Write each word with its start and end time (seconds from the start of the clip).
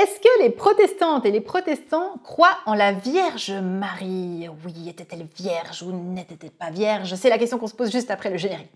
Est-ce 0.00 0.20
que 0.20 0.42
les 0.44 0.50
protestantes 0.50 1.26
et 1.26 1.32
les 1.32 1.40
protestants 1.40 2.12
croient 2.22 2.56
en 2.66 2.74
la 2.74 2.92
Vierge 2.92 3.50
Marie? 3.50 4.48
Oui, 4.64 4.88
était-elle 4.88 5.26
vierge 5.36 5.82
ou 5.82 5.90
n'était-elle 5.90 6.52
pas 6.52 6.70
vierge? 6.70 7.16
C'est 7.16 7.28
la 7.28 7.36
question 7.36 7.58
qu'on 7.58 7.66
se 7.66 7.74
pose 7.74 7.90
juste 7.90 8.08
après 8.12 8.30
le 8.30 8.36
générique. 8.36 8.70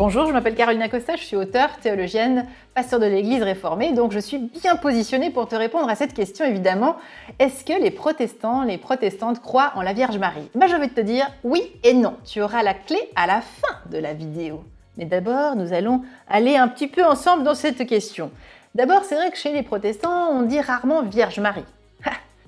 Bonjour, 0.00 0.26
je 0.26 0.32
m'appelle 0.32 0.54
Caroline 0.54 0.80
Acosta, 0.80 1.14
je 1.16 1.24
suis 1.24 1.36
auteure, 1.36 1.76
théologienne, 1.76 2.46
pasteur 2.74 3.00
de 3.00 3.04
l'Église 3.04 3.42
réformée, 3.42 3.92
donc 3.92 4.12
je 4.12 4.18
suis 4.18 4.38
bien 4.38 4.76
positionnée 4.76 5.28
pour 5.28 5.46
te 5.46 5.54
répondre 5.54 5.90
à 5.90 5.94
cette 5.94 6.14
question 6.14 6.46
évidemment. 6.46 6.96
Est-ce 7.38 7.66
que 7.66 7.78
les 7.78 7.90
protestants, 7.90 8.62
les 8.62 8.78
protestantes 8.78 9.42
croient 9.42 9.72
en 9.74 9.82
la 9.82 9.92
Vierge 9.92 10.16
Marie? 10.16 10.48
Ben, 10.54 10.68
Je 10.68 10.76
vais 10.76 10.88
te 10.88 11.02
dire 11.02 11.26
oui 11.44 11.70
et 11.84 11.92
non. 11.92 12.16
Tu 12.24 12.40
auras 12.40 12.62
la 12.62 12.72
clé 12.72 12.96
à 13.14 13.26
la 13.26 13.42
fin 13.42 13.76
de 13.90 13.98
la 13.98 14.14
vidéo. 14.14 14.64
Mais 14.96 15.04
d'abord, 15.04 15.54
nous 15.54 15.74
allons 15.74 16.00
aller 16.30 16.56
un 16.56 16.68
petit 16.68 16.88
peu 16.88 17.04
ensemble 17.04 17.42
dans 17.42 17.54
cette 17.54 17.86
question. 17.86 18.30
D'abord, 18.74 19.04
c'est 19.04 19.16
vrai 19.16 19.30
que 19.30 19.36
chez 19.36 19.52
les 19.52 19.62
protestants, 19.62 20.30
on 20.30 20.44
dit 20.44 20.62
rarement 20.62 21.02
Vierge 21.02 21.40
Marie. 21.40 21.66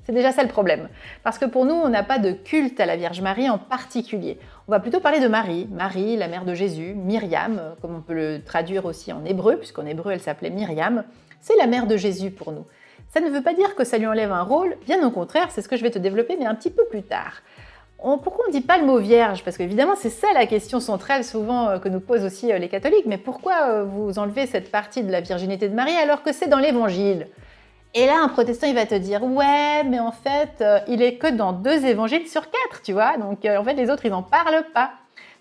C'est 0.04 0.12
déjà 0.12 0.32
ça 0.32 0.42
le 0.42 0.48
problème. 0.48 0.88
Parce 1.22 1.38
que 1.38 1.44
pour 1.44 1.64
nous, 1.64 1.74
on 1.74 1.88
n'a 1.88 2.02
pas 2.02 2.18
de 2.18 2.32
culte 2.32 2.80
à 2.80 2.86
la 2.86 2.96
Vierge 2.96 3.20
Marie 3.20 3.48
en 3.48 3.58
particulier. 3.58 4.38
On 4.68 4.70
va 4.70 4.78
plutôt 4.78 5.00
parler 5.00 5.18
de 5.18 5.26
Marie, 5.26 5.66
Marie, 5.72 6.16
la 6.16 6.28
mère 6.28 6.44
de 6.44 6.54
Jésus, 6.54 6.94
Myriam, 6.94 7.58
euh, 7.58 7.72
comme 7.82 7.96
on 7.96 8.00
peut 8.00 8.14
le 8.14 8.40
traduire 8.44 8.84
aussi 8.84 9.12
en 9.12 9.24
hébreu, 9.24 9.56
puisqu'en 9.56 9.84
hébreu 9.84 10.12
elle 10.12 10.20
s'appelait 10.20 10.50
Myriam. 10.50 11.02
C'est 11.40 11.56
la 11.56 11.66
mère 11.66 11.88
de 11.88 11.96
Jésus 11.96 12.30
pour 12.30 12.52
nous. 12.52 12.64
Ça 13.12 13.20
ne 13.20 13.28
veut 13.28 13.42
pas 13.42 13.54
dire 13.54 13.74
que 13.74 13.82
ça 13.82 13.98
lui 13.98 14.06
enlève 14.06 14.30
un 14.30 14.42
rôle, 14.42 14.76
bien 14.86 15.04
au 15.04 15.10
contraire, 15.10 15.48
c'est 15.50 15.62
ce 15.62 15.68
que 15.68 15.76
je 15.76 15.82
vais 15.82 15.90
te 15.90 15.98
développer, 15.98 16.36
mais 16.38 16.46
un 16.46 16.54
petit 16.54 16.70
peu 16.70 16.84
plus 16.84 17.02
tard. 17.02 17.42
pourquoi 17.98 18.44
on 18.44 18.48
ne 18.48 18.52
dit 18.52 18.60
pas 18.60 18.78
le 18.78 18.86
mot 18.86 18.98
vierge? 18.98 19.42
Parce 19.42 19.56
qu'évidemment, 19.56 19.96
c'est 19.96 20.10
ça 20.10 20.28
la 20.32 20.46
question 20.46 20.78
centrale 20.78 21.24
souvent 21.24 21.68
euh, 21.68 21.78
que 21.80 21.88
nous 21.88 22.00
posent 22.00 22.24
aussi 22.24 22.52
euh, 22.52 22.58
les 22.58 22.68
catholiques. 22.68 23.06
Mais 23.06 23.18
pourquoi 23.18 23.82
vous 23.82 24.20
enlevez 24.20 24.46
cette 24.46 24.70
partie 24.70 25.02
de 25.02 25.10
la 25.10 25.20
virginité 25.20 25.68
de 25.68 25.74
Marie 25.74 25.96
alors 25.96 26.22
que 26.22 26.32
c'est 26.32 26.48
dans 26.48 26.60
l'évangile? 26.60 27.26
Et 27.94 28.06
là, 28.06 28.22
un 28.22 28.28
protestant, 28.28 28.66
il 28.66 28.74
va 28.74 28.86
te 28.86 28.94
dire, 28.94 29.22
ouais, 29.22 29.84
mais 29.84 29.98
en 29.98 30.12
fait, 30.12 30.62
euh, 30.62 30.78
il 30.88 31.02
est 31.02 31.16
que 31.16 31.26
dans 31.26 31.52
deux 31.52 31.84
évangiles 31.84 32.26
sur 32.26 32.42
quatre, 32.42 32.80
tu 32.82 32.92
vois. 32.92 33.18
Donc, 33.18 33.44
euh, 33.44 33.58
en 33.58 33.64
fait, 33.64 33.74
les 33.74 33.90
autres, 33.90 34.06
ils 34.06 34.10
n'en 34.10 34.22
parlent 34.22 34.64
pas. 34.72 34.92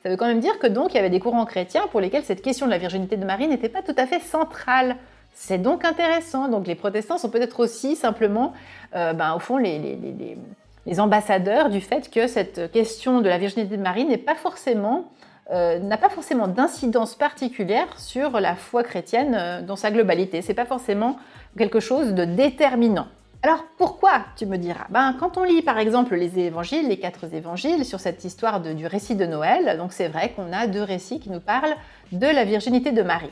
Ça 0.04 0.10
veut 0.10 0.18
quand 0.18 0.26
même 0.26 0.42
dire 0.42 0.60
que 0.60 0.68
donc, 0.68 0.94
il 0.94 0.98
y 0.98 1.00
avait 1.00 1.10
des 1.10 1.22
courants 1.22 1.46
chrétiens 1.46 1.88
pour 1.92 2.02
lesquels 2.02 2.24
cette 2.24 2.42
question 2.42 2.66
de 2.66 2.72
la 2.72 2.78
virginité 2.78 3.16
de 3.16 3.24
Marie 3.24 3.48
n'était 3.48 3.70
pas 3.70 3.82
tout 3.82 3.96
à 3.98 4.06
fait 4.06 4.20
centrale. 4.20 4.98
C'est 5.34 5.60
donc 5.60 5.86
intéressant. 5.86 6.50
Donc, 6.50 6.68
les 6.68 6.76
protestants 6.76 7.18
sont 7.18 7.30
peut-être 7.30 7.62
aussi 7.62 7.96
simplement, 7.96 8.52
euh, 8.96 9.14
ben, 9.14 9.34
au 9.34 9.40
fond, 9.40 9.56
les, 9.56 9.80
les, 9.80 10.38
les, 10.86 11.00
ambassadeurs 11.00 11.70
du 11.70 11.80
fait 11.80 12.12
que 12.12 12.28
cette 12.28 12.70
question 12.72 13.22
de 13.22 13.30
la 13.30 13.38
virginité 13.38 13.78
de 13.78 13.82
Marie 13.82 14.04
n'est 14.04 14.18
pas 14.18 14.36
forcément 14.36 15.06
n'a 15.52 15.98
pas 15.98 16.10
forcément 16.10 16.48
d'incidence 16.48 17.16
particulière 17.16 17.88
sur 17.98 18.40
la 18.40 18.56
foi 18.56 18.84
chrétienne 18.84 19.66
dans 19.66 19.76
sa 19.76 19.92
globalité. 19.92 20.42
C'est 20.42 20.54
pas 20.54 20.66
forcément 20.66 21.18
quelque 21.58 21.80
chose 21.80 22.14
de 22.14 22.26
déterminant. 22.26 23.08
Alors 23.44 23.66
pourquoi, 23.78 24.26
tu 24.36 24.46
me 24.46 24.58
diras? 24.58 24.86
Ben, 24.90 25.16
Quand 25.20 25.36
on 25.38 25.44
lit 25.44 25.64
par 25.64 25.80
exemple 25.80 26.16
les 26.16 26.38
évangiles, 26.38 26.88
les 26.88 27.00
quatre 27.00 27.34
évangiles, 27.34 27.86
sur 27.86 28.00
cette 28.00 28.24
histoire 28.24 28.62
du 28.62 28.86
récit 28.86 29.16
de 29.16 29.26
Noël, 29.26 29.78
donc 29.80 29.94
c'est 29.94 30.10
vrai 30.10 30.32
qu'on 30.36 30.54
a 30.54 30.68
deux 30.68 30.84
récits 30.84 31.20
qui 31.20 31.32
nous 31.32 31.40
parlent 31.40 31.76
de 32.12 32.28
la 32.28 32.44
virginité 32.44 32.92
de 32.92 33.02
Marie. 33.02 33.32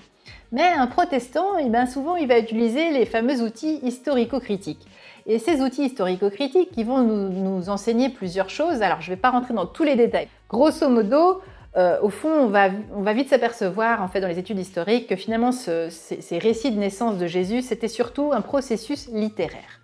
Mais 0.51 0.67
un 0.67 0.87
protestant, 0.87 1.59
eh 1.59 1.69
ben, 1.69 1.85
souvent, 1.85 2.15
il 2.15 2.27
va 2.27 2.39
utiliser 2.39 2.89
les 2.89 3.05
fameux 3.05 3.43
outils 3.43 3.79
historico-critiques. 3.83 4.87
Et 5.27 5.37
ces 5.37 5.61
outils 5.61 5.85
historico-critiques, 5.85 6.71
qui 6.71 6.83
vont 6.83 7.03
nous, 7.03 7.29
nous, 7.29 7.69
enseigner 7.69 8.09
plusieurs 8.09 8.49
choses. 8.49 8.81
Alors, 8.81 9.01
je 9.01 9.11
ne 9.11 9.15
vais 9.15 9.21
pas 9.21 9.29
rentrer 9.29 9.53
dans 9.53 9.67
tous 9.67 9.83
les 9.83 9.95
détails. 9.95 10.27
Grosso 10.49 10.89
modo, 10.89 11.41
euh, 11.77 11.99
au 12.01 12.09
fond, 12.09 12.29
on 12.29 12.47
va, 12.47 13.13
vite 13.13 13.29
s'apercevoir, 13.29 14.01
en 14.01 14.07
fait, 14.07 14.21
dans 14.21 14.27
les 14.27 14.39
études 14.39 14.59
historiques, 14.59 15.07
que 15.07 15.15
finalement, 15.15 15.51
ces, 15.51 15.89
ces 15.89 16.39
récits 16.39 16.71
de 16.71 16.79
naissance 16.79 17.17
de 17.17 17.27
Jésus, 17.27 17.61
c'était 17.61 17.87
surtout 17.87 18.31
un 18.33 18.41
processus 18.41 19.07
littéraire. 19.09 19.79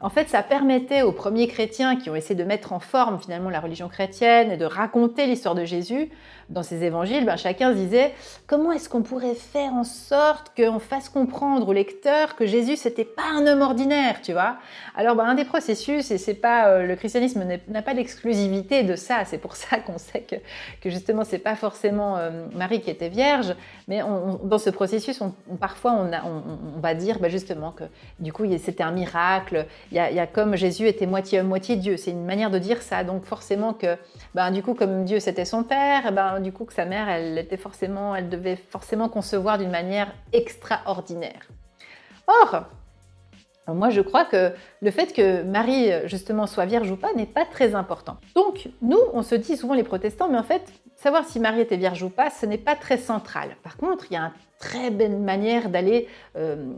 En 0.00 0.10
fait, 0.10 0.28
ça 0.28 0.42
permettait 0.42 1.02
aux 1.02 1.10
premiers 1.10 1.48
chrétiens 1.48 1.96
qui 1.96 2.08
ont 2.08 2.14
essayé 2.14 2.36
de 2.36 2.44
mettre 2.44 2.72
en 2.72 2.78
forme 2.78 3.18
finalement 3.18 3.50
la 3.50 3.58
religion 3.58 3.88
chrétienne 3.88 4.52
et 4.52 4.56
de 4.56 4.64
raconter 4.64 5.26
l'histoire 5.26 5.56
de 5.56 5.64
Jésus 5.64 6.10
dans 6.50 6.62
ces 6.62 6.82
évangiles, 6.84 7.26
ben, 7.26 7.36
chacun 7.36 7.72
disait 7.72 8.14
comment 8.46 8.72
est-ce 8.72 8.88
qu'on 8.88 9.02
pourrait 9.02 9.34
faire 9.34 9.72
en 9.74 9.84
sorte 9.84 10.52
qu'on 10.56 10.78
fasse 10.78 11.08
comprendre 11.08 11.68
au 11.68 11.72
lecteur 11.72 12.36
que 12.36 12.46
Jésus 12.46 12.76
c'était 12.76 13.04
pas 13.04 13.26
un 13.36 13.46
homme 13.46 13.60
ordinaire, 13.60 14.22
tu 14.22 14.32
vois? 14.32 14.56
Alors 14.96 15.14
ben, 15.14 15.24
un 15.24 15.34
des 15.34 15.44
processus 15.44 16.10
et 16.10 16.18
c'est 16.18 16.34
pas 16.34 16.68
euh, 16.68 16.86
le 16.86 16.96
christianisme 16.96 17.44
n'a 17.68 17.82
pas 17.82 17.92
l'exclusivité 17.92 18.82
de 18.82 18.96
ça, 18.96 19.24
c'est 19.26 19.38
pour 19.38 19.56
ça 19.56 19.78
qu'on 19.78 19.98
sait 19.98 20.22
que, 20.22 20.36
que 20.80 20.88
justement 20.88 21.24
c'est 21.24 21.38
pas 21.38 21.54
forcément 21.54 22.16
euh, 22.16 22.46
Marie 22.54 22.80
qui 22.80 22.90
était 22.90 23.10
vierge, 23.10 23.54
mais 23.86 24.00
dans 24.42 24.58
ce 24.58 24.70
processus 24.70 25.20
parfois 25.60 25.92
on, 25.92 26.80
va 26.80 26.94
dire 26.94 27.18
ben, 27.18 27.30
justement 27.30 27.72
que 27.72 27.84
du 28.20 28.32
coup 28.32 28.44
c'était 28.58 28.82
un 28.82 28.92
miracle, 28.92 29.66
il 29.92 29.96
y, 29.96 30.00
a, 30.00 30.26
comme 30.26 30.56
Jésus 30.56 30.86
était 30.86 31.06
moitié 31.06 31.42
moitié 31.42 31.76
Dieu, 31.76 31.96
c'est 31.98 32.10
une 32.10 32.24
manière 32.24 32.50
de 32.50 32.58
dire 32.58 32.80
ça, 32.80 33.04
donc 33.04 33.24
forcément 33.24 33.74
que 33.74 33.96
ben, 34.34 34.50
du 34.50 34.62
coup 34.62 34.74
comme 34.74 35.04
Dieu 35.04 35.20
c'était 35.20 35.44
son 35.44 35.62
père, 35.62 36.10
du 36.40 36.52
coup 36.52 36.64
que 36.64 36.72
sa 36.72 36.84
mère, 36.84 37.08
elle 37.08 37.38
était 37.38 37.56
forcément, 37.56 38.14
elle 38.14 38.28
devait 38.28 38.56
forcément 38.56 39.08
concevoir 39.08 39.58
d'une 39.58 39.70
manière 39.70 40.12
extraordinaire. 40.32 41.48
Or, 42.26 42.64
moi, 43.68 43.90
je 43.90 44.00
crois 44.00 44.24
que 44.24 44.52
le 44.80 44.90
fait 44.90 45.12
que 45.12 45.42
Marie, 45.42 45.90
justement, 46.06 46.46
soit 46.46 46.64
vierge 46.64 46.90
ou 46.90 46.96
pas 46.96 47.12
n'est 47.14 47.26
pas 47.26 47.44
très 47.44 47.74
important. 47.74 48.16
Donc, 48.34 48.68
nous, 48.80 49.00
on 49.12 49.22
se 49.22 49.34
dit 49.34 49.56
souvent 49.56 49.74
les 49.74 49.82
protestants, 49.82 50.28
mais 50.28 50.38
en 50.38 50.42
fait, 50.42 50.62
savoir 50.96 51.24
si 51.24 51.38
Marie 51.38 51.60
était 51.60 51.76
vierge 51.76 52.02
ou 52.02 52.10
pas, 52.10 52.30
ce 52.30 52.46
n'est 52.46 52.58
pas 52.58 52.76
très 52.76 52.96
central. 52.96 53.56
Par 53.62 53.76
contre, 53.76 54.06
il 54.10 54.14
y 54.14 54.16
a 54.16 54.22
une 54.22 54.32
très 54.58 54.90
belle 54.90 55.18
manière 55.18 55.68
d'aller 55.68 56.08
euh, 56.36 56.72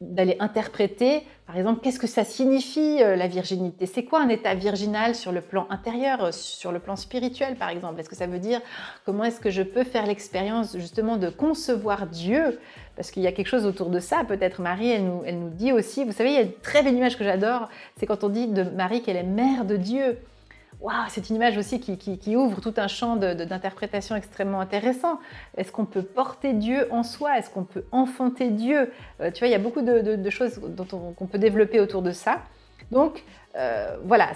d'aller 0.00 0.36
interpréter, 0.40 1.22
par 1.46 1.56
exemple, 1.56 1.80
qu'est-ce 1.80 2.00
que 2.00 2.08
ça 2.08 2.24
signifie 2.24 3.02
euh, 3.02 3.14
la 3.14 3.28
virginité? 3.28 3.86
C'est 3.86 4.04
quoi 4.04 4.20
un 4.20 4.28
état 4.28 4.54
virginal 4.54 5.14
sur 5.14 5.30
le 5.30 5.40
plan 5.40 5.66
intérieur, 5.70 6.24
euh, 6.24 6.32
sur 6.32 6.72
le 6.72 6.80
plan 6.80 6.96
spirituel, 6.96 7.54
par 7.54 7.70
exemple? 7.70 8.00
Est-ce 8.00 8.08
que 8.08 8.16
ça 8.16 8.26
veut 8.26 8.40
dire 8.40 8.60
comment 9.04 9.24
est-ce 9.24 9.40
que 9.40 9.50
je 9.50 9.62
peux 9.62 9.84
faire 9.84 10.06
l'expérience 10.06 10.76
justement 10.76 11.16
de 11.16 11.30
concevoir 11.30 12.08
Dieu? 12.08 12.58
Parce 12.96 13.10
qu'il 13.10 13.22
y 13.22 13.26
a 13.28 13.32
quelque 13.32 13.46
chose 13.46 13.64
autour 13.64 13.90
de 13.90 14.00
ça. 14.00 14.24
Peut-être 14.24 14.60
Marie, 14.60 14.90
elle 14.90 15.04
nous, 15.04 15.22
elle 15.24 15.38
nous 15.38 15.50
dit 15.50 15.72
aussi, 15.72 16.04
vous 16.04 16.12
savez, 16.12 16.30
il 16.30 16.34
y 16.34 16.38
a 16.38 16.42
une 16.42 16.52
très 16.62 16.82
belle 16.82 16.94
image 16.94 17.16
que 17.16 17.24
j'adore, 17.24 17.68
c'est 17.96 18.06
quand 18.06 18.24
on 18.24 18.28
dit 18.28 18.48
de 18.48 18.64
Marie 18.64 19.02
qu'elle 19.02 19.16
est 19.16 19.22
mère 19.22 19.64
de 19.64 19.76
Dieu 19.76 20.18
c'est 21.08 21.30
une 21.30 21.36
image 21.36 21.56
aussi 21.56 21.80
qui, 21.80 22.36
ouvre 22.36 22.60
tout 22.60 22.74
un 22.76 22.88
champ 22.88 23.16
d'interprétation 23.16 24.16
extrêmement 24.16 24.60
intéressant. 24.60 25.18
Est-ce 25.56 25.72
qu'on 25.72 25.84
peut 25.84 26.02
porter 26.02 26.52
Dieu 26.52 26.86
en 26.92 27.02
soi? 27.02 27.38
Est-ce 27.38 27.50
qu'on 27.50 27.64
peut 27.64 27.84
enfanter 27.92 28.50
Dieu? 28.50 28.92
Euh, 29.20 29.30
Tu 29.30 29.40
vois, 29.40 29.48
il 29.48 29.52
y 29.52 29.54
a 29.54 29.58
beaucoup 29.58 29.82
de, 29.82 30.30
choses 30.30 30.60
qu'on 31.16 31.26
peut 31.26 31.38
développer 31.38 31.80
autour 31.80 32.02
de 32.02 32.12
ça. 32.12 32.40
Donc, 32.90 33.24
euh, 33.56 33.96
voilà, 34.04 34.32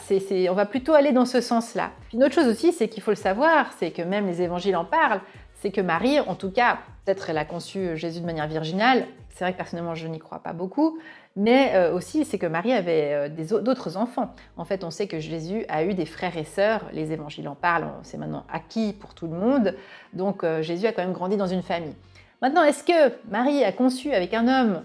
on 0.51 0.55
va 0.55 0.67
plutôt 0.67 0.95
aller 0.95 1.13
dans 1.13 1.27
ce 1.27 1.41
sens-là. 1.41 1.91
Une 2.13 2.25
autre 2.25 2.35
chose 2.35 2.49
aussi, 2.49 2.73
c'est 2.73 2.89
qu'il 2.89 3.03
faut 3.03 3.11
le 3.11 3.17
savoir, 3.17 3.73
c'est 3.79 3.91
que 3.91 4.03
même 4.03 4.27
les 4.27 4.43
évangiles 4.43 4.77
en 4.77 4.85
parlent, 4.85 5.21
c'est 5.61 5.71
que 5.71 5.81
Marie, 5.81 6.21
en 6.21 6.35
tout 6.35 6.51
cas, 6.51 6.79
peut-être 7.05 7.31
elle 7.31 7.39
a 7.39 7.45
conçu 7.45 7.97
Jésus 7.97 8.21
de 8.21 8.27
manière 8.27 8.49
virginale, 8.49 9.07
c'est 9.29 9.45
vrai 9.45 9.53
que 9.53 9.59
personnellement 9.59 9.95
je 9.95 10.09
n'y 10.09 10.19
crois 10.19 10.41
pas 10.41 10.53
beaucoup, 10.53 10.99
mais 11.37 11.73
euh, 11.75 11.95
aussi 11.95 12.25
c'est 12.25 12.39
que 12.39 12.47
Marie 12.47 12.73
avait 12.73 13.31
euh, 13.31 13.61
d'autres 13.61 13.97
enfants. 13.97 14.35
En 14.57 14.65
fait, 14.65 14.85
on 14.85 14.91
sait 14.91 15.07
que 15.07 15.21
Jésus 15.21 15.65
a 15.69 15.85
eu 15.85 15.95
des 15.95 16.07
frères 16.07 16.37
et 16.37 16.45
sœurs, 16.45 16.85
les 16.93 17.13
évangiles 17.13 17.49
en 17.49 17.55
parlent, 17.55 17.91
c'est 18.03 18.19
maintenant 18.19 18.45
acquis 18.53 18.93
pour 18.93 19.15
tout 19.15 19.27
le 19.27 19.37
monde, 19.37 19.75
donc 20.13 20.45
euh, 20.45 20.63
Jésus 20.63 20.87
a 20.87 20.93
quand 20.93 21.03
même 21.03 21.13
grandi 21.13 21.37
dans 21.37 21.47
une 21.47 21.63
famille. 21.63 21.95
Maintenant, 22.43 22.65
est-ce 22.65 22.85
que 22.85 23.15
Marie 23.29 23.65
a 23.65 23.73
conçu 23.73 24.13
avec 24.13 24.33
un 24.35 24.49
homme 24.49 24.83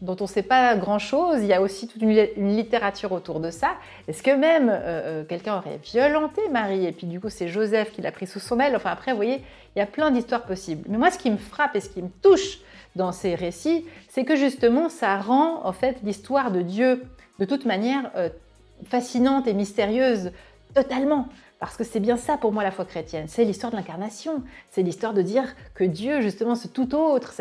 dont 0.00 0.16
on 0.20 0.24
ne 0.24 0.28
sait 0.28 0.42
pas 0.42 0.76
grand-chose, 0.76 1.38
il 1.40 1.46
y 1.46 1.52
a 1.52 1.60
aussi 1.60 1.88
toute 1.88 2.02
une, 2.02 2.10
littérature 2.54 3.12
autour 3.12 3.40
de 3.40 3.50
ça. 3.50 3.74
Est-ce 4.08 4.22
que 4.22 4.30
même 4.30 5.26
quelqu'un 5.28 5.56
aurait 5.58 5.78
violenté 5.82 6.42
Marie 6.50 6.86
et 6.86 6.92
puis 6.92 7.06
du 7.06 7.20
coup 7.20 7.30
c'est 7.30 7.48
Joseph 7.48 7.92
qui 7.92 8.02
l'a 8.02 8.12
pris 8.12 8.26
sous 8.26 8.40
son 8.40 8.60
aile 8.60 8.76
Enfin 8.76 8.90
après, 8.90 9.12
vous 9.12 9.16
voyez, 9.16 9.42
il 9.74 9.78
y 9.78 9.82
a 9.82 9.86
plein 9.86 10.10
d'histoires 10.10 10.44
possibles. 10.44 10.84
Mais 10.88 10.98
moi, 10.98 11.10
ce 11.10 11.18
qui 11.18 11.30
me 11.30 11.36
frappe 11.36 11.74
et 11.76 11.80
ce 11.80 11.88
qui 11.88 12.02
me 12.02 12.10
touche 12.22 12.60
dans 12.96 13.12
ces 13.12 13.34
récits, 13.34 13.84
c'est 14.08 14.24
que 14.24 14.36
justement, 14.36 14.88
ça 14.88 15.16
rend 15.18 15.64
en 15.64 15.72
fait 15.72 15.98
l'histoire 16.02 16.50
de 16.50 16.62
Dieu 16.62 17.04
de 17.38 17.44
toute 17.44 17.64
manière 17.64 18.10
euh, 18.16 18.28
fascinante 18.86 19.46
et 19.46 19.54
mystérieuse 19.54 20.30
totalement. 20.74 21.28
Parce 21.58 21.76
que 21.76 21.84
c'est 21.84 22.00
bien 22.00 22.16
ça 22.16 22.36
pour 22.36 22.52
moi 22.52 22.62
la 22.62 22.70
foi 22.70 22.84
chrétienne, 22.84 23.26
c'est 23.26 23.44
l'histoire 23.44 23.72
de 23.72 23.76
l'incarnation, 23.76 24.42
c'est 24.70 24.82
l'histoire 24.82 25.14
de 25.14 25.22
dire 25.22 25.54
que 25.74 25.84
Dieu, 25.84 26.20
justement, 26.20 26.54
c'est 26.54 26.72
tout 26.72 26.94
autre, 26.94 27.32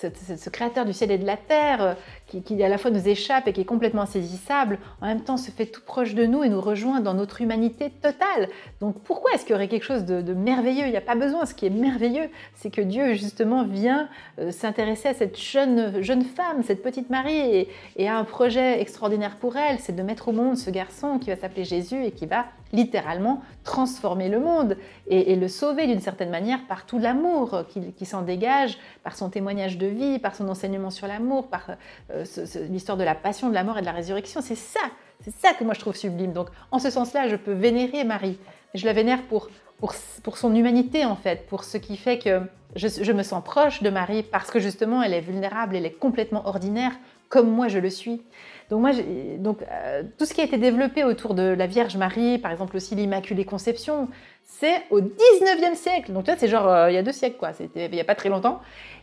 ce, 0.00 0.48
créateur 0.48 0.84
du 0.84 0.92
ciel 0.92 1.10
et 1.10 1.18
de 1.18 1.26
la 1.26 1.36
terre, 1.36 1.82
euh, 1.82 1.94
qui, 2.26 2.62
à 2.62 2.68
la 2.68 2.78
fois 2.78 2.90
nous 2.90 3.08
échappe 3.08 3.48
et 3.48 3.52
qui 3.52 3.62
est 3.62 3.64
complètement 3.64 4.06
saisissable, 4.06 4.78
en 5.00 5.06
même 5.06 5.22
temps 5.22 5.36
se 5.36 5.50
fait 5.50 5.66
tout 5.66 5.80
proche 5.84 6.14
de 6.14 6.24
nous 6.24 6.44
et 6.44 6.48
nous 6.48 6.60
rejoint 6.60 7.00
dans 7.00 7.14
notre 7.14 7.40
humanité 7.40 7.90
totale. 7.90 8.48
Donc 8.80 9.00
pourquoi 9.02 9.32
est-ce 9.32 9.44
qu'il 9.44 9.52
y 9.52 9.54
aurait 9.54 9.68
quelque 9.68 9.84
chose 9.84 10.04
de, 10.04 10.34
merveilleux? 10.34 10.84
Il 10.84 10.90
n'y 10.90 10.96
a 10.96 11.02
pas 11.02 11.16
besoin. 11.16 11.46
Ce 11.46 11.54
qui 11.54 11.66
est 11.66 11.70
merveilleux, 11.70 12.28
c'est 12.54 12.70
que 12.70 12.80
Dieu 12.80 13.14
justement 13.14 13.64
vient 13.64 14.08
euh, 14.38 14.52
s'intéresser 14.52 15.08
à 15.08 15.14
cette 15.14 15.38
jeune, 15.38 16.02
jeune 16.02 16.22
femme, 16.22 16.62
cette 16.62 16.82
petite 16.82 17.10
Marie, 17.10 17.66
et, 17.96 18.08
a 18.08 18.16
un 18.16 18.24
projet 18.24 18.80
extraordinaire 18.80 19.36
pour 19.36 19.56
elle, 19.56 19.78
c'est 19.80 19.94
de 19.94 20.02
mettre 20.02 20.28
au 20.28 20.32
monde 20.32 20.56
ce 20.56 20.70
garçon 20.70 21.18
qui 21.18 21.30
va 21.30 21.36
s'appeler 21.36 21.64
Jésus 21.64 22.04
et 22.04 22.12
qui 22.12 22.26
va 22.26 22.46
littéralement 22.72 23.42
transformer 23.64 24.28
le 24.28 24.40
monde 24.40 24.76
et, 25.08 25.36
le 25.36 25.48
sauver 25.48 25.86
d'une 25.86 26.00
certaine 26.00 26.30
manière 26.30 26.66
par 26.66 26.86
tout 26.86 26.98
l'amour 26.98 27.64
qui, 27.96 28.06
s'en 28.06 28.22
dégage, 28.22 28.78
par 29.02 29.16
son 29.16 29.30
témoignage 29.30 29.78
de 29.78 29.87
vie, 29.88 30.18
par 30.18 30.34
son 30.34 30.48
enseignement 30.48 30.90
sur 30.90 31.06
l'amour, 31.06 31.48
par 31.48 31.70
euh, 32.10 32.24
l'histoire 32.70 32.96
de 32.96 33.04
la 33.04 33.14
passion, 33.14 33.48
de 33.48 33.54
la 33.54 33.64
mort 33.64 33.78
et 33.78 33.80
de 33.80 33.86
la 33.86 33.92
résurrection. 33.92 34.40
C'est 34.40 34.54
ça, 34.54 34.80
c'est 35.22 35.34
ça 35.34 35.52
que 35.54 35.64
moi 35.64 35.74
je 35.74 35.80
trouve 35.80 35.96
sublime. 35.96 36.32
Donc 36.32 36.48
en 36.70 36.78
ce 36.78 36.90
sens-là, 36.90 37.28
je 37.28 37.36
peux 37.36 37.52
vénérer 37.52 38.04
Marie. 38.04 38.38
Je 38.74 38.84
la 38.84 38.92
vénère 38.92 39.22
pour, 39.24 39.48
pour, 39.80 40.36
son 40.36 40.54
humanité 40.54 41.04
en 41.04 41.16
fait, 41.16 41.46
pour 41.46 41.64
ce 41.64 41.78
qui 41.78 41.96
fait 41.96 42.18
que 42.18 42.42
je 42.76 43.12
me 43.12 43.22
sens 43.22 43.42
proche 43.42 43.82
de 43.82 43.90
Marie 43.90 44.22
parce 44.22 44.50
que 44.50 44.60
justement 44.60 45.02
elle 45.02 45.14
est 45.14 45.20
vulnérable, 45.20 45.76
elle 45.76 45.86
est 45.86 45.98
complètement 45.98 46.46
ordinaire 46.46 46.92
comme 47.28 47.50
moi 47.50 47.68
je 47.68 47.78
le 47.78 47.90
suis. 47.90 48.22
Donc 48.70 48.80
moi, 48.80 48.90
donc, 49.38 49.62
euh, 49.62 50.02
tout 50.18 50.26
ce 50.26 50.34
qui 50.34 50.42
a 50.42 50.44
été 50.44 50.58
développé 50.58 51.02
autour 51.04 51.34
de 51.34 51.42
la 51.42 51.66
Vierge 51.66 51.96
Marie, 51.96 52.38
par 52.38 52.52
exemple 52.52 52.76
aussi 52.76 52.94
l'Immaculée 52.94 53.46
Conception, 53.46 54.08
c'est 54.44 54.82
au 54.90 55.00
19e 55.00 55.74
siècle. 55.74 56.12
Donc 56.12 56.26
vois, 56.26 56.36
c'est 56.36 56.48
genre 56.48 56.68
euh, 56.68 56.90
il 56.90 56.94
y 56.94 56.98
a 56.98 57.02
deux 57.02 57.12
siècles, 57.12 57.38
quoi. 57.38 57.52
C'était 57.54 57.86
il 57.86 57.92
n'y 57.92 58.00
a 58.00 58.04
pas 58.04 58.14
très 58.14 58.28
longtemps. 58.28 58.60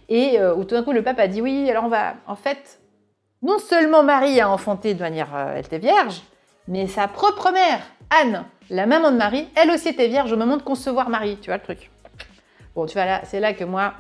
Et 0.07 0.39
euh, 0.39 0.53
où 0.53 0.63
tout 0.65 0.75
d'un 0.75 0.83
coup, 0.83 0.91
le 0.91 1.01
pape 1.01 1.19
a 1.19 1.27
dit 1.27 1.41
oui, 1.41 1.69
alors 1.69 1.85
on 1.85 1.89
va, 1.89 2.15
en 2.27 2.35
fait, 2.35 2.79
non 3.41 3.57
seulement 3.57 4.03
Marie 4.03 4.39
a 4.39 4.49
enfanté 4.49 4.93
de 4.93 4.99
manière, 4.99 5.29
elle 5.55 5.65
était 5.65 5.79
vierge, 5.79 6.21
mais 6.67 6.85
sa 6.87 7.07
propre 7.07 7.51
mère, 7.51 7.81
Anne, 8.09 8.45
la 8.69 8.85
maman 8.85 9.11
de 9.11 9.17
Marie, 9.17 9.47
elle 9.55 9.71
aussi 9.71 9.89
était 9.89 10.07
vierge 10.07 10.31
au 10.31 10.37
moment 10.37 10.57
de 10.57 10.63
concevoir 10.63 11.09
Marie. 11.09 11.37
Tu 11.41 11.49
vois 11.49 11.57
le 11.57 11.63
truc. 11.63 11.89
Bon, 12.75 12.85
tu 12.85 12.93
vois 12.93 13.05
là, 13.05 13.21
c'est 13.23 13.39
là 13.39 13.53
que 13.53 13.63
moi, 13.63 13.93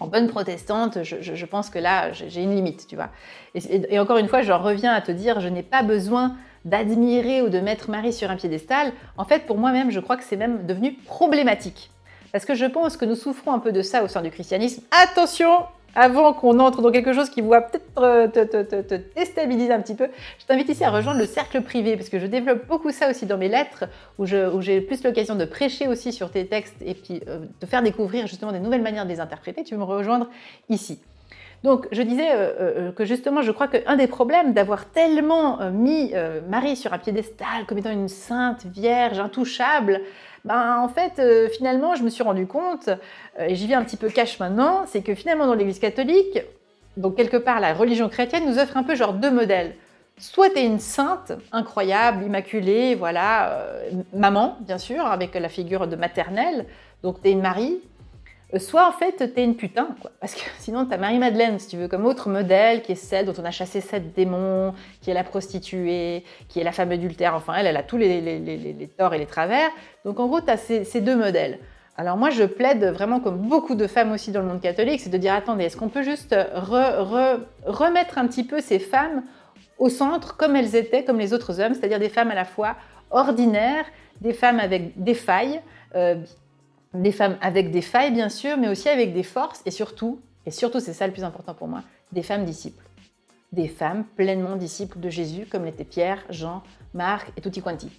en 0.00 0.06
bonne 0.06 0.28
protestante, 0.28 1.02
je, 1.02 1.46
pense 1.46 1.70
que 1.70 1.78
là, 1.78 2.12
j'ai 2.12 2.42
une 2.42 2.54
limite, 2.54 2.86
tu 2.86 2.96
vois. 2.96 3.10
Et, 3.54 3.98
encore 3.98 4.18
une 4.18 4.28
fois, 4.28 4.42
je 4.42 4.52
reviens 4.52 4.92
à 4.92 5.00
te 5.00 5.12
dire, 5.12 5.40
je 5.40 5.48
n'ai 5.48 5.62
pas 5.62 5.82
besoin 5.82 6.36
d'admirer 6.64 7.42
ou 7.42 7.48
de 7.48 7.60
mettre 7.60 7.90
Marie 7.90 8.12
sur 8.12 8.30
un 8.30 8.36
piédestal. 8.36 8.92
En 9.16 9.24
fait, 9.24 9.46
pour 9.46 9.58
moi-même, 9.58 9.90
je 9.90 10.00
crois 10.00 10.16
que 10.16 10.24
c'est 10.24 10.36
même 10.36 10.66
devenu 10.66 10.94
problématique. 10.94 11.90
Parce 12.32 12.44
que 12.44 12.54
je 12.54 12.66
pense 12.66 12.96
que 12.96 13.04
nous 13.04 13.14
souffrons 13.14 13.52
un 13.52 13.58
peu 13.58 13.72
de 13.72 13.82
ça 13.82 14.04
au 14.04 14.08
sein 14.08 14.22
du 14.22 14.30
christianisme. 14.30 14.82
Attention, 15.02 15.64
avant 15.94 16.32
qu'on 16.32 16.58
entre 16.58 16.82
dans 16.82 16.90
quelque 16.90 17.12
chose 17.12 17.30
qui 17.30 17.40
va 17.40 17.60
peut-être 17.62 17.84
euh, 17.98 18.28
te, 18.28 18.94
déstabiliser 19.16 19.72
un 19.72 19.80
petit 19.80 19.94
peu, 19.94 20.08
je 20.38 20.46
t'invite 20.46 20.68
ici 20.68 20.84
à 20.84 20.90
rejoindre 20.90 21.18
le 21.18 21.26
cercle 21.26 21.62
privé, 21.62 21.96
parce 21.96 22.08
que 22.08 22.18
je 22.18 22.26
développe 22.26 22.66
beaucoup 22.66 22.90
ça 22.90 23.10
aussi 23.10 23.26
dans 23.26 23.38
mes 23.38 23.48
lettres, 23.48 23.84
où 24.18 24.26
j'ai 24.26 24.80
plus 24.80 25.02
l'occasion 25.02 25.34
de 25.34 25.44
prêcher 25.44 25.88
aussi 25.88 26.12
sur 26.12 26.30
tes 26.30 26.46
textes 26.46 26.76
et 26.84 26.94
puis 26.94 27.20
euh, 27.28 27.40
de 27.60 27.66
faire 27.66 27.82
découvrir 27.82 28.26
justement 28.26 28.52
des 28.52 28.60
nouvelles 28.60 28.82
manières 28.82 29.04
de 29.04 29.10
les 29.10 29.20
interpréter. 29.20 29.64
Tu 29.64 29.74
veux 29.74 29.80
me 29.80 29.84
rejoindre 29.84 30.28
ici. 30.68 31.00
Donc, 31.64 31.88
je 31.90 32.02
disais 32.02 32.28
euh, 32.32 32.92
que 32.92 33.04
justement, 33.04 33.42
je 33.42 33.50
crois 33.50 33.66
qu'un 33.66 33.96
des 33.96 34.06
problèmes 34.06 34.52
d'avoir 34.52 34.86
tellement 34.86 35.58
mis 35.72 36.12
Marie 36.48 36.76
sur 36.76 36.92
un 36.92 36.98
piédestal 36.98 37.66
comme 37.66 37.78
étant 37.78 37.90
une 37.90 38.08
sainte 38.08 38.64
vierge 38.66 39.18
intouchable, 39.18 40.02
ben, 40.48 40.78
en 40.80 40.88
fait, 40.88 41.18
euh, 41.18 41.50
finalement, 41.50 41.94
je 41.94 42.02
me 42.02 42.08
suis 42.08 42.22
rendu 42.22 42.46
compte, 42.46 42.88
euh, 42.88 43.46
et 43.46 43.54
j'y 43.54 43.66
vais 43.66 43.74
un 43.74 43.84
petit 43.84 43.98
peu 43.98 44.08
cash 44.08 44.40
maintenant, 44.40 44.84
c'est 44.86 45.02
que 45.02 45.14
finalement, 45.14 45.46
dans 45.46 45.52
l'Église 45.52 45.78
catholique, 45.78 46.38
donc 46.96 47.16
quelque 47.16 47.36
part, 47.36 47.60
la 47.60 47.74
religion 47.74 48.08
chrétienne 48.08 48.46
nous 48.46 48.58
offre 48.58 48.78
un 48.78 48.82
peu 48.82 48.94
genre 48.94 49.12
deux 49.12 49.30
modèles. 49.30 49.74
Soit 50.16 50.48
tu 50.48 50.60
es 50.60 50.64
une 50.64 50.78
sainte, 50.78 51.32
incroyable, 51.52 52.24
immaculée, 52.24 52.94
voilà, 52.94 53.50
euh, 53.50 53.90
maman, 54.14 54.56
bien 54.60 54.78
sûr, 54.78 55.04
avec 55.04 55.34
la 55.34 55.50
figure 55.50 55.86
de 55.86 55.96
maternelle, 55.96 56.64
donc 57.02 57.20
tu 57.20 57.28
es 57.28 57.32
une 57.32 57.42
Marie, 57.42 57.82
soit 58.56 58.88
en 58.88 58.92
fait 58.92 59.34
t'es 59.34 59.44
une 59.44 59.56
putain, 59.56 59.88
quoi. 60.00 60.10
parce 60.20 60.34
que 60.34 60.40
sinon 60.58 60.86
t'as 60.86 60.96
Marie-Madeleine, 60.96 61.58
si 61.58 61.68
tu 61.68 61.76
veux, 61.76 61.88
comme 61.88 62.06
autre 62.06 62.28
modèle, 62.28 62.82
qui 62.82 62.92
est 62.92 62.96
celle 62.96 63.26
dont 63.26 63.34
on 63.38 63.44
a 63.44 63.50
chassé 63.50 63.80
sept 63.80 64.14
démons, 64.14 64.74
qui 65.02 65.10
est 65.10 65.14
la 65.14 65.24
prostituée, 65.24 66.24
qui 66.48 66.60
est 66.60 66.64
la 66.64 66.72
femme 66.72 66.90
adultère, 66.90 67.34
enfin 67.34 67.54
elle, 67.56 67.66
elle 67.66 67.76
a 67.76 67.82
tous 67.82 67.98
les, 67.98 68.20
les, 68.20 68.88
torts 68.96 69.14
et 69.14 69.18
les 69.18 69.26
travers. 69.26 69.68
Donc 70.04 70.18
en 70.20 70.26
gros, 70.26 70.40
t'as 70.40 70.56
ces, 70.56 70.84
ces 70.84 71.00
deux 71.00 71.16
modèles. 71.16 71.58
Alors 71.96 72.16
moi, 72.16 72.30
je 72.30 72.44
plaide 72.44 72.84
vraiment 72.84 73.18
comme 73.18 73.38
beaucoup 73.38 73.74
de 73.74 73.88
femmes 73.88 74.12
aussi 74.12 74.30
dans 74.30 74.40
le 74.40 74.46
monde 74.46 74.60
catholique, 74.60 75.00
c'est 75.00 75.10
de 75.10 75.18
dire, 75.18 75.34
attendez, 75.34 75.64
est-ce 75.64 75.76
qu'on 75.76 75.88
peut 75.88 76.04
juste 76.04 76.34
remettre 76.54 78.18
un 78.18 78.26
petit 78.28 78.44
peu 78.44 78.60
ces 78.60 78.78
femmes 78.78 79.24
au 79.78 79.88
centre 79.88 80.36
comme 80.36 80.56
elles 80.56 80.76
étaient, 80.76 81.04
comme 81.04 81.18
les 81.18 81.32
autres 81.32 81.60
hommes, 81.60 81.74
c'est-à-dire 81.74 81.98
des 81.98 82.08
femmes 82.08 82.30
à 82.30 82.34
la 82.34 82.44
fois 82.44 82.76
ordinaires, 83.10 83.84
des 84.20 84.32
femmes 84.32 84.60
avec 84.60 85.02
des 85.02 85.14
failles, 85.14 85.60
euh, 85.94 86.16
des 87.02 87.12
femmes 87.12 87.36
avec 87.40 87.70
des 87.70 87.82
failles, 87.82 88.12
bien 88.12 88.28
sûr, 88.28 88.56
mais 88.56 88.68
aussi 88.68 88.88
avec 88.88 89.14
des 89.14 89.22
forces 89.22 89.62
et 89.66 89.70
surtout, 89.70 90.20
et 90.46 90.50
surtout 90.50 90.80
c'est 90.80 90.92
ça 90.92 91.06
le 91.06 91.12
plus 91.12 91.24
important 91.24 91.54
pour 91.54 91.68
moi, 91.68 91.82
des 92.12 92.22
femmes 92.22 92.44
disciples. 92.44 92.84
Des 93.52 93.68
femmes 93.68 94.04
pleinement 94.16 94.56
disciples 94.56 95.00
de 95.00 95.08
Jésus, 95.08 95.46
comme 95.50 95.64
l'étaient 95.64 95.84
Pierre, 95.84 96.22
Jean, 96.28 96.62
Marc 96.94 97.32
et 97.36 97.40
tutti 97.40 97.62
quanti. 97.62 97.90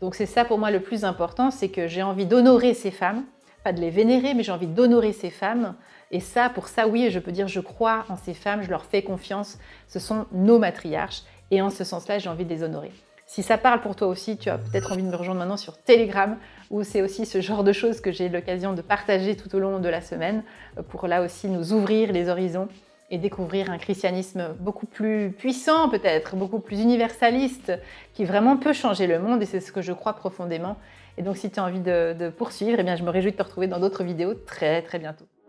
Donc 0.00 0.14
c'est 0.14 0.26
ça 0.26 0.44
pour 0.44 0.58
moi 0.58 0.70
le 0.70 0.80
plus 0.80 1.04
important, 1.04 1.50
c'est 1.50 1.68
que 1.68 1.88
j'ai 1.88 2.02
envie 2.02 2.26
d'honorer 2.26 2.74
ces 2.74 2.90
femmes, 2.90 3.24
pas 3.64 3.72
de 3.72 3.80
les 3.80 3.90
vénérer, 3.90 4.34
mais 4.34 4.42
j'ai 4.42 4.52
envie 4.52 4.66
d'honorer 4.66 5.12
ces 5.12 5.30
femmes. 5.30 5.74
Et 6.10 6.20
ça, 6.20 6.50
pour 6.50 6.68
ça, 6.68 6.86
oui, 6.86 7.10
je 7.10 7.18
peux 7.18 7.32
dire, 7.32 7.48
je 7.48 7.60
crois 7.60 8.04
en 8.08 8.16
ces 8.16 8.34
femmes, 8.34 8.62
je 8.62 8.70
leur 8.70 8.84
fais 8.84 9.02
confiance. 9.02 9.58
Ce 9.88 9.98
sont 9.98 10.26
nos 10.32 10.58
matriarches. 10.58 11.22
Et 11.50 11.62
en 11.62 11.70
ce 11.70 11.82
sens-là, 11.82 12.18
j'ai 12.18 12.28
envie 12.28 12.44
de 12.44 12.50
les 12.50 12.62
honorer. 12.62 12.92
Si 13.34 13.42
ça 13.42 13.58
parle 13.58 13.80
pour 13.80 13.96
toi 13.96 14.06
aussi, 14.06 14.36
tu 14.36 14.48
as 14.48 14.58
peut-être 14.58 14.92
envie 14.92 15.02
de 15.02 15.08
me 15.08 15.16
rejoindre 15.16 15.40
maintenant 15.40 15.56
sur 15.56 15.76
Telegram, 15.76 16.36
où 16.70 16.84
c'est 16.84 17.02
aussi 17.02 17.26
ce 17.26 17.40
genre 17.40 17.64
de 17.64 17.72
choses 17.72 18.00
que 18.00 18.12
j'ai 18.12 18.28
l'occasion 18.28 18.74
de 18.74 18.80
partager 18.80 19.34
tout 19.34 19.52
au 19.56 19.58
long 19.58 19.80
de 19.80 19.88
la 19.88 20.02
semaine, 20.02 20.44
euh, 20.78 20.82
pour 20.82 21.08
là 21.08 21.20
aussi 21.20 21.48
nous 21.48 21.72
ouvrir 21.72 22.12
les 22.12 22.28
horizons 22.28 22.68
et 23.10 23.18
découvrir 23.18 23.72
un 23.72 23.78
christianisme 23.78 24.54
beaucoup 24.60 24.86
plus 24.86 25.32
puissant 25.32 25.88
peut-être, 25.88 26.36
beaucoup 26.36 26.60
plus 26.60 26.80
universaliste, 26.80 27.72
qui 28.12 28.24
vraiment 28.24 28.56
peut 28.56 28.72
changer 28.72 29.08
le 29.08 29.18
monde, 29.18 29.42
et 29.42 29.46
c'est 29.46 29.58
ce 29.58 29.72
que 29.72 29.82
je 29.82 29.92
crois 29.92 30.12
profondément. 30.12 30.76
Et 31.18 31.22
donc 31.22 31.36
si 31.36 31.50
tu 31.50 31.58
as 31.58 31.64
envie 31.64 31.80
de, 31.80 32.30
poursuivre, 32.38 32.78
eh 32.78 32.84
bien, 32.84 32.94
je 32.94 33.02
me 33.02 33.10
réjouis 33.10 33.32
de 33.32 33.36
te 33.36 33.42
retrouver 33.42 33.66
dans 33.66 33.80
d'autres 33.80 34.04
vidéos 34.04 34.34
très 34.34 34.80
très 34.82 35.00
bientôt. 35.00 35.24